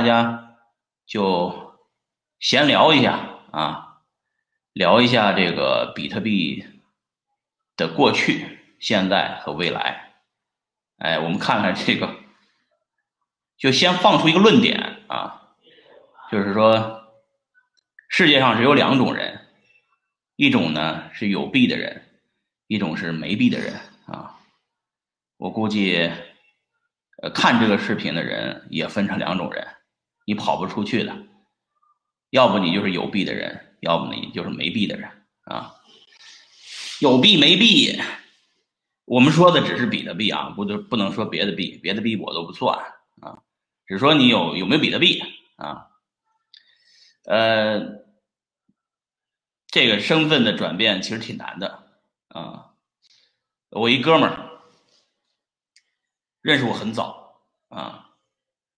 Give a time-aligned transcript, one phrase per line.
[0.00, 0.56] 大家
[1.04, 1.78] 就
[2.38, 4.00] 闲聊一下啊，
[4.72, 6.64] 聊一下这个比特币
[7.76, 10.14] 的过去、现在和未来。
[10.96, 12.16] 哎，我们看看这个，
[13.58, 15.54] 就先放出一个论点啊，
[16.32, 17.12] 就是说
[18.08, 19.48] 世界上只有两种人，
[20.36, 22.22] 一种呢是有币的人，
[22.68, 23.74] 一种是没币的人
[24.06, 24.40] 啊。
[25.36, 26.10] 我估计，
[27.34, 29.68] 看这个视频的人也分成两种人，
[30.24, 31.26] 你跑不出去的，
[32.30, 35.10] 要不你就是有币的人，要不你就是没币的人
[35.44, 35.74] 啊。
[37.00, 37.98] 有币没币，
[39.04, 42.78] 我们说的只是比特币啊，不不能说别的币，别的币我都不算
[43.20, 43.42] 啊，
[43.86, 45.22] 只说你有有没有比特币
[45.56, 45.88] 啊。
[47.24, 48.04] 呃，
[49.66, 51.88] 这个身份的转变其实挺难的
[52.28, 52.74] 啊。
[53.70, 54.46] 我一哥们儿。
[56.42, 58.14] 认识我很早啊，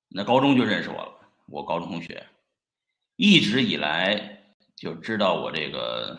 [0.09, 1.22] 那高中就认识我了。
[1.53, 2.27] 我高中同学，
[3.17, 4.43] 一直以来
[4.75, 6.19] 就知道我这个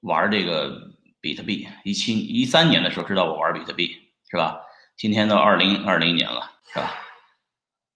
[0.00, 1.68] 玩这个比特币。
[1.84, 3.94] 一七一三年的时候知道我玩比特币，
[4.30, 4.62] 是吧？
[4.96, 6.94] 今天都二零二零年了，是吧？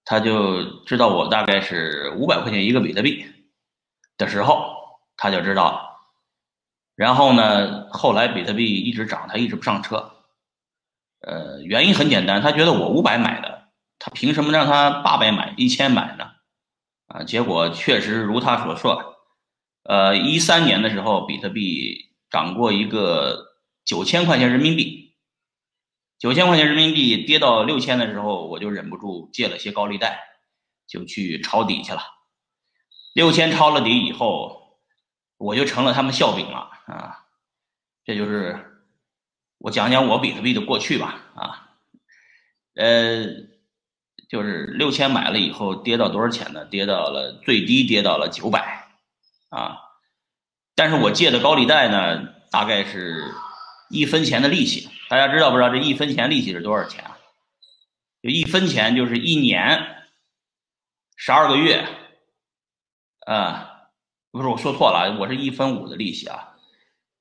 [0.04, 3.24] 他就知道我大概是五百块钱一个比特币
[4.18, 4.76] 的时候，
[5.16, 5.88] 他就知道。
[6.96, 10.12] 然后呢，后来比特币一直涨，他一直不上车。
[11.22, 13.49] 呃，原因很简单，他觉得我五百买的，
[14.00, 16.32] 他凭什么让他八百买、一千买呢？
[17.06, 19.16] 啊，结果确实如他所说，
[19.84, 25.14] 呃，一三年的时候，比特币涨过一个九千块钱人民币，
[26.18, 30.18] 九千块钱人民币跌到六千的时候，我就忍不住借了些高利贷，
[30.88, 32.02] 就去抄底去了。
[33.12, 34.78] 六千抄了底以后，
[35.36, 37.26] 我就成了他们笑柄了啊，
[38.04, 38.66] 这就是。
[39.62, 41.76] 我讲讲我比特币的过去吧，啊，
[42.76, 43.26] 呃，
[44.30, 46.64] 就是六千买了以后跌到多少钱呢？
[46.64, 48.88] 跌到了最低跌到了九百，
[49.48, 49.76] 啊，
[50.76, 53.34] 但是我借的高利贷呢，大概是
[53.88, 54.88] 一分钱的利息。
[55.08, 57.18] 大家知道不知道这一分钱利息是多少钱啊？
[58.22, 59.96] 就一分钱就是一年
[61.16, 61.84] 十二个月，
[63.26, 63.88] 啊，
[64.30, 66.54] 不是我说错了，我是一分五的利息啊。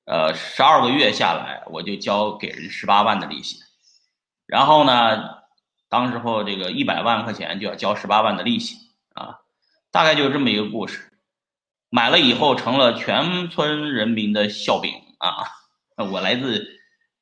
[0.04, 3.58] 呃，十二个月下来，我就交给人十八万的利息，
[4.46, 5.39] 然后呢，
[5.90, 8.76] 当时候这个一百万块钱就要交十八万的利息
[9.12, 9.40] 啊，
[9.90, 11.12] 大概就是这么一个故事。
[11.90, 15.44] 买了以后成了全村人民的笑柄啊！
[15.96, 16.64] 我来自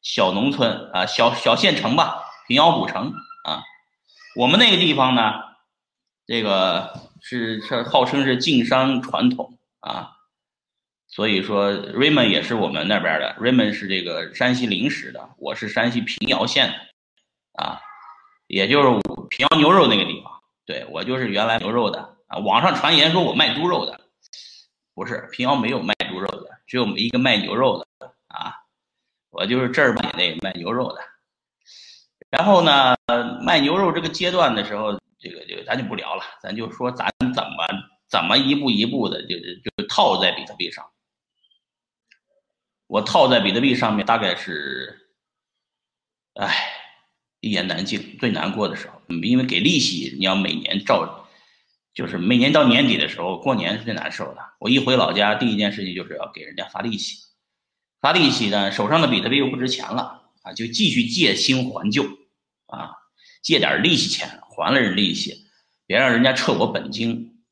[0.02, 3.14] 小农村啊，小小县城吧，平遥古城
[3.44, 3.62] 啊。
[4.36, 5.32] 我们那个地方呢，
[6.26, 10.12] 这个是是号称是晋商传统啊。
[11.06, 13.34] 所以说，Raymond 也是我们那边的。
[13.40, 17.80] Raymond 是这个山西临石的，我是山西平遥县的，啊，
[18.48, 19.00] 也就是
[19.30, 20.32] 平遥牛肉那个地方。
[20.66, 22.38] 对我就是原来牛肉的啊。
[22.38, 24.00] 网上传言说我卖猪肉的，
[24.94, 28.52] 不是平遥没有卖猪肉的，只有一个卖牛肉的啊。
[29.30, 31.00] 我就是这儿卖那个卖牛肉的。
[32.30, 32.96] 然后呢，
[33.42, 37.66] 卖牛肉这个阶段的时候，这个就咱就不聊了，咱就说咱怎么
[38.08, 40.84] 怎么一步一步的，就是就套在比特币上。
[42.86, 45.10] 我套在比特币上面，大概是，
[46.34, 46.77] 唉，
[47.40, 51.28] 一言难尽，最难过的时候，因为给利息，你要每年照，
[51.94, 54.40] 就是每年到年底的时候，过年是最难受的。
[54.58, 57.16] 我一回老家，第一件事情就是要给人家发利息，
[58.00, 62.04] 发利息呢，手上的比特币又不值钱了啊，就继续借新还旧，
[62.66, 62.92] 啊，
[63.42, 65.46] 借点利息钱还了人利息，
[65.86, 67.42] 别让人家撤我本金，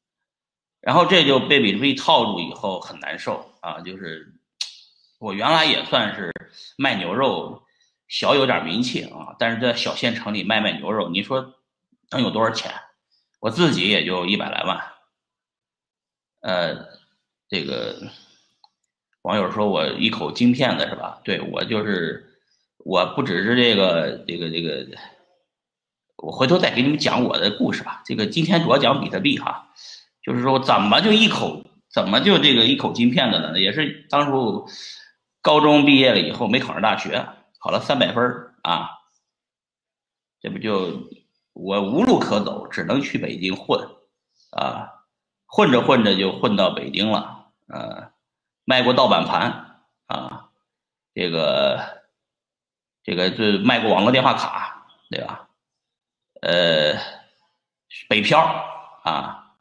[0.81, 4.33] 然后这就被比特币套住以后很难受啊，就是。
[5.19, 6.31] 我原来也算是
[6.77, 7.63] 卖牛肉，
[8.09, 9.37] 小有点名气啊。
[9.39, 11.55] 但是在小县城里卖卖牛肉，你说
[12.11, 12.73] 能有多少钱？
[13.41, 14.81] 我自己也就一百来万。
[16.41, 16.87] 呃，
[17.49, 18.11] 这个
[19.23, 21.21] 网友说我一口金片子是吧？
[21.25, 22.39] 对我就是，
[22.79, 24.87] 我不只是这个这个这个，
[26.17, 28.03] 我回头再给你们讲我的故事吧。
[28.05, 29.69] 这个今天主要讲比特币哈，
[30.23, 33.59] 就是说怎么就一口，怎么就这个一口金片子呢？
[33.61, 34.69] 也是当初。
[35.43, 37.25] 高中毕业了以后没考上大学，
[37.59, 38.91] 考了三百分啊，
[40.41, 41.09] 这不就
[41.53, 43.81] 我无路可走，只能去北京混
[44.51, 45.05] 啊，
[45.47, 48.13] 混着混着就混到北京了，呃，
[48.65, 50.51] 卖过盗版盘啊，
[51.15, 52.03] 这个
[53.03, 55.49] 这个就卖过网络电话卡，对吧？
[56.43, 56.95] 呃，
[58.09, 58.39] 北漂
[59.05, 59.57] 啊，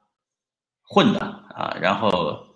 [0.83, 1.19] 混的
[1.55, 2.54] 啊，然后。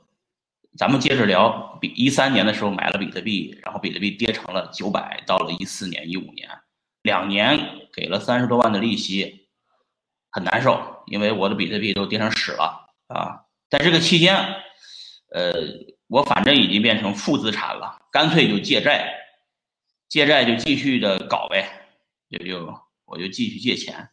[0.80, 6.50] 咱们接着聊，比一三年的时候买了比特币，然后比特币跌成了九百，到了一四年、一五年，
[7.02, 7.60] 两年
[7.92, 9.50] 给了三十多万的利息，
[10.32, 13.42] 很难受，因为我的比特币都跌成屎了啊。
[13.70, 14.38] 在这个期间，
[15.34, 15.52] 呃，
[16.08, 19.14] 我反正已经变成负资产了，干脆就借债，
[20.08, 21.70] 借债就继续的搞呗，
[22.30, 22.74] 就就
[23.04, 24.12] 我就继续借钱，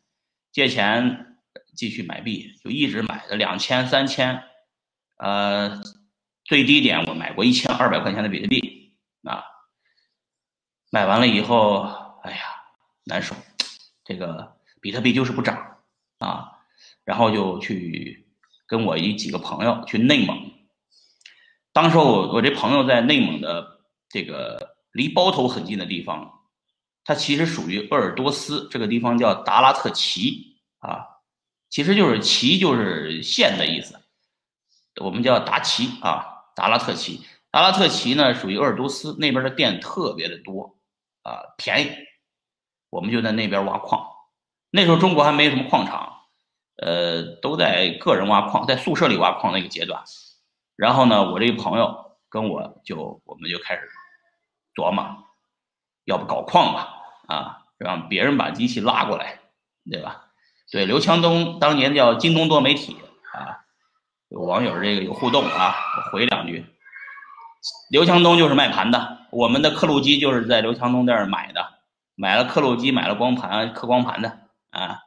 [0.51, 1.39] 借钱
[1.77, 4.43] 继续买币，就一直买的两千、三千，
[5.19, 5.81] 呃，
[6.47, 8.95] 最低点我买过一千二百块钱的比特币
[9.25, 9.43] 啊，
[10.91, 11.83] 买完了以后，
[12.23, 12.39] 哎呀，
[13.05, 13.35] 难受。
[14.05, 15.79] 这个比特币就是不涨
[16.19, 16.53] 啊，
[17.05, 18.29] 然后就去
[18.69, 20.53] 跟我一几个朋友去内蒙。
[21.73, 26.33] 当时我我这朋友在内蒙的这个离包头很近的地方，
[27.03, 31.05] 它其实属于鄂尔多斯这个地方叫达拉特旗啊，
[31.69, 34.01] 其实就是旗就是县的意思，
[35.01, 37.25] 我们叫达旗啊，达拉特旗。
[37.53, 40.77] 达拉特旗呢属于鄂尔多斯那边的店特别的多
[41.23, 41.91] 啊，便宜。
[42.91, 44.07] 我们就在那边挖矿，
[44.71, 46.23] 那时候中国还没什么矿场，
[46.77, 50.03] 呃，都在个人挖矿，在宿舍里挖矿那个阶段。
[50.77, 53.83] 然后呢，我这个朋友跟我就我们就开始
[54.75, 55.05] 琢磨，
[56.05, 56.95] 要不搞矿吧？
[57.29, 59.41] 啊，让别人把机器拉过来，
[59.91, 60.31] 对吧？
[60.71, 62.97] 对，刘强东当年叫京东多媒体
[63.35, 63.66] 啊，
[64.29, 66.67] 有网友这个有互动啊，我回两句。
[67.91, 71.75] 刘强东就是卖盘的，我们的刻录机就是在刘强东那儿买的。
[72.19, 74.39] 买了刻录机，买了光盘，刻光盘的
[74.71, 75.01] 啊，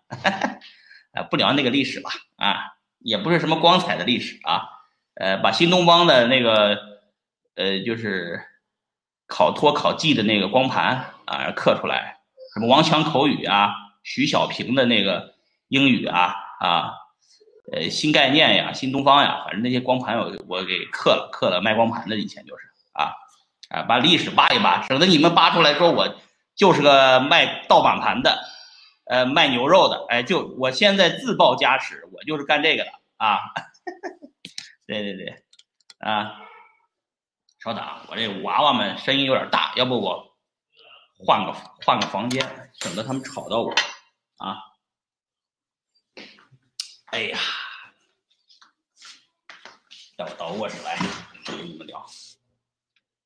[1.14, 2.56] 啊， 不聊那个历史吧啊，
[3.00, 4.70] 也不是什么光彩的历史啊，
[5.16, 6.78] 呃，把新东方的那个
[7.56, 8.40] 呃，就是
[9.26, 12.20] 考托考记的那个光盘啊刻出来，
[12.54, 13.74] 什么王强口语啊，
[14.04, 15.34] 徐小平的那个
[15.68, 16.94] 英语啊啊，
[17.72, 22.64] 呃，新概念呀，新东方呀，反正那些光盘我我给刻了，刻了卖光盘的，以前就是
[22.94, 23.12] 啊
[23.70, 26.16] 啊，把历史扒一扒，省得你们扒出来说我。
[26.56, 28.38] 就是个卖盗版盘的，
[29.06, 33.40] 呃，卖牛肉的，哎，就我现在自报家史，我就是干这个的啊。
[34.86, 35.42] 对对对，
[36.00, 36.36] 啊，
[37.64, 40.36] 稍等，我这娃娃们声音有点大，要不我
[41.18, 41.54] 换个
[41.86, 43.72] 换个房间，省得他们吵到我
[44.36, 44.58] 啊。
[47.12, 47.40] 哎呀，
[50.16, 50.98] 带我到卧室来，
[51.46, 52.06] 跟你们聊，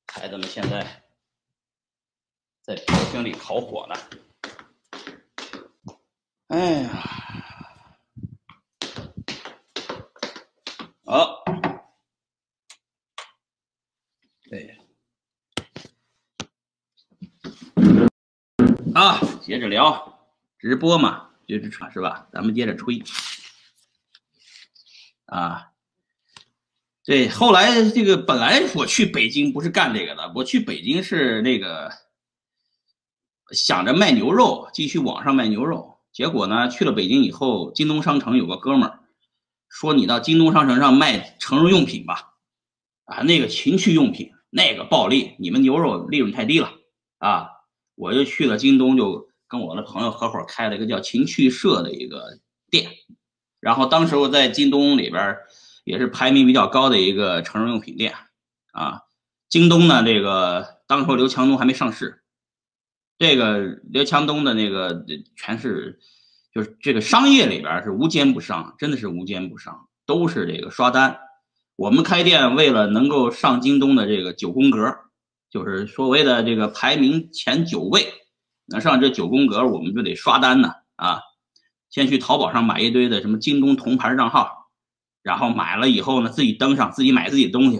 [0.07, 1.01] 孩子们现在。
[2.61, 3.95] 在客厅里烤火呢。
[6.47, 6.89] 哎呀，
[11.03, 11.43] 好，
[14.49, 14.79] 对，
[18.95, 20.25] 啊，接着聊，
[20.57, 22.29] 直播嘛，就是是吧？
[22.31, 23.03] 咱们接着吹，
[25.33, 25.71] 啊，
[27.03, 31.91] 对，后来这个本来我去北京不是干这个的，我去北京是那个。
[33.51, 38.99] 想着卖牛肉，继续网上卖牛肉，结果呢，去了北京以后，京东商城有个哥们儿
[39.69, 42.33] 说：“你到京东商城上卖成人用品吧，
[43.03, 46.71] 啊，那个情趣用品那个暴利，你们牛肉利润太低了
[47.19, 47.49] 啊。”
[47.95, 52.39] 我就去了京东，就跟我的朋友合伙开了一个叫情趣社的一个
[52.71, 52.89] 店，
[53.63, 55.37] 然后当时我在京东里边
[55.85, 58.13] 也是排名比较高的一个成人用品店
[58.73, 59.03] 啊。
[59.47, 62.23] 京东呢，这个当时刘强东还没上市。
[63.17, 65.05] 这个刘强东的那个
[65.37, 65.99] 全是，
[66.53, 71.19] 就是这个商业里边是无奸不商，真的是无奸不商，都是这个刷单。
[71.77, 74.97] 我们开店为了能够上京东的这个九宫格，
[75.49, 78.07] 就是所谓的这个排名前九位，
[78.65, 81.21] 能上这九宫格，我们就得刷单呢啊。
[81.93, 84.71] 先去淘宝上买一堆的什么京东铜牌账号，
[85.21, 87.79] 然后买了以后呢，自己登上，自己买自己的东西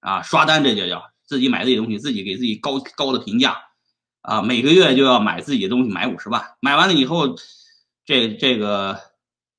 [0.00, 3.58] 啊，刷单这就叫自己买自己东西，自己给自己高高的评价。
[4.22, 7.36] 啊，每个月就要买自己的东西，买五十万，买完了以后，
[8.06, 8.98] 这这个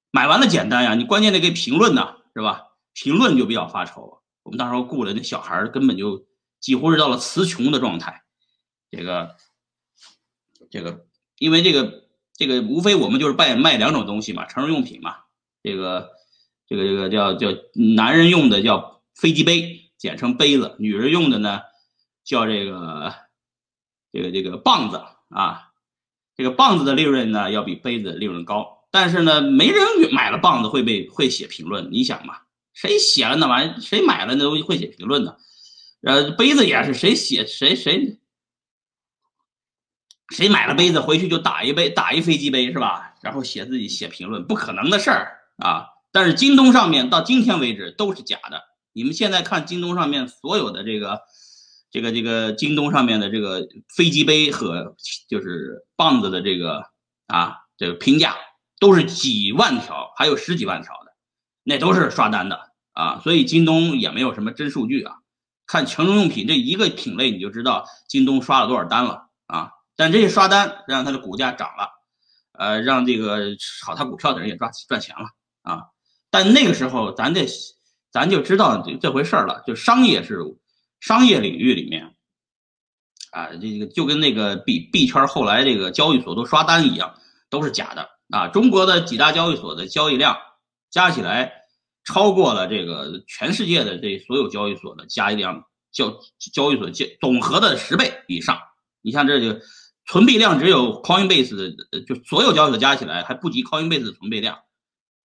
[0.10, 2.64] 买完了简单呀，你关键得给评论呢，是吧？
[2.94, 4.22] 评论就比较发愁。
[4.42, 6.26] 我们当时候雇了那小孩根本就
[6.60, 8.24] 几乎是到了词穷的状态。
[8.90, 9.36] 这个
[10.72, 11.06] 这个，
[11.38, 12.10] 因为这个
[12.48, 15.16] 这个，无非我们就是卖卖两种东西嘛，成人用品嘛。
[15.64, 16.10] 这个
[16.68, 21.62] 这个这个叫叫男人用的叫飞机杯，简称杯子；女人用的呢
[22.24, 23.14] 叫这个。
[24.14, 25.72] 这个这个棒子啊，
[26.36, 29.80] 这个棒子的利润呢要比杯子利润高，但是呢，没人
[30.12, 31.88] 买了棒子会被会写评论。
[31.94, 32.40] 你想嘛，
[32.74, 35.38] 谁写了那玩意，谁买了那东西会写评论的？
[36.02, 38.20] 呃，杯子也是谁写谁谁
[40.32, 43.14] 谁买了杯子回去就打一杯打一飞机杯是吧？
[43.22, 45.86] 然后写自己写评论，不可能的事儿啊！
[46.12, 48.64] 但是京东上面到今天为止都是假的。
[48.94, 51.22] 你们现在看京东上面所有的这个。
[51.94, 54.96] 这个这个京东上面的这个飞机杯和
[55.28, 56.86] 就是棒子的这个
[57.28, 58.38] 啊这个评价
[58.80, 61.12] 都是几万条，还有十几万条的，
[61.66, 63.20] 那都是刷单的啊。
[63.22, 65.16] 所以京东也没有什么真数据啊，
[65.68, 69.72] 看成人用品这一个品类你就知道京东刷了多少单了啊。
[69.96, 71.90] 但这些刷单让它的股价涨了，
[72.54, 75.26] 呃，让这个炒它股票的人也赚赚钱了
[75.62, 75.84] 啊。
[76.30, 77.48] 但那个时候咱得
[78.12, 80.40] 咱就知道这这回事儿了，就商业是
[81.00, 82.16] 商业领域里面。
[83.32, 87.16] 啊，这个就跟那个币币圈后来这个交易所都刷单一样，
[87.50, 88.50] 都是假的啊！
[88.50, 90.38] 中国的几大交易所的交易量
[90.90, 91.50] 加起来
[92.04, 96.20] 超过了这个全世界的这所有交易所的加一量交
[96.54, 98.60] 交易所交总和的十倍以上。
[99.02, 99.58] 你像这就
[100.12, 104.60] 存币量只有 Coinbase 的，就所有交易所加起来还不及 Coinbase 的存币量，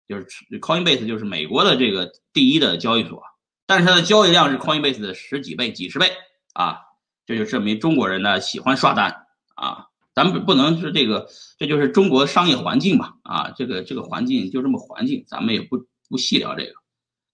[0.09, 0.27] 就是
[0.61, 3.23] Coinbase 就是美国的这个第一的交易所，
[3.65, 6.11] 但是它的交易量是 Coinbase 的十几倍、几十倍
[6.55, 6.81] 啊！
[7.27, 9.25] 这就证明中国人呢喜欢刷单
[9.55, 9.87] 啊，
[10.17, 16.73] 咱们不能是这个，这就是中国商业环境嘛啊，这个这个环境就这么环境，咱们也不不细聊这个。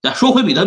[0.03, 0.67] 再说回比特